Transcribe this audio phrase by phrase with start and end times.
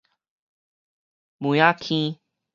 [1.37, 2.17] 梅仔坑